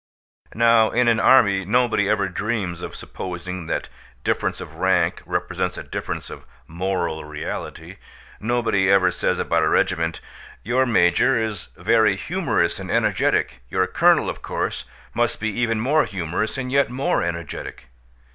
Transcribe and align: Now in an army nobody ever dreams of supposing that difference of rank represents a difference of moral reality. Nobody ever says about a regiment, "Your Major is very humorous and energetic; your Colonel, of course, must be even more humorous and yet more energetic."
Now 0.55 0.89
in 0.89 1.07
an 1.07 1.19
army 1.19 1.63
nobody 1.63 2.09
ever 2.09 2.27
dreams 2.27 2.81
of 2.81 2.95
supposing 2.95 3.67
that 3.67 3.87
difference 4.23 4.59
of 4.59 4.77
rank 4.77 5.21
represents 5.27 5.77
a 5.77 5.83
difference 5.83 6.31
of 6.31 6.43
moral 6.65 7.23
reality. 7.23 7.97
Nobody 8.39 8.89
ever 8.89 9.11
says 9.11 9.37
about 9.37 9.61
a 9.61 9.69
regiment, 9.69 10.19
"Your 10.63 10.87
Major 10.87 11.37
is 11.39 11.67
very 11.77 12.15
humorous 12.15 12.79
and 12.79 12.89
energetic; 12.89 13.59
your 13.69 13.85
Colonel, 13.85 14.27
of 14.27 14.41
course, 14.41 14.85
must 15.13 15.39
be 15.39 15.49
even 15.49 15.79
more 15.79 16.05
humorous 16.05 16.57
and 16.57 16.71
yet 16.71 16.89
more 16.89 17.21
energetic." 17.21 17.85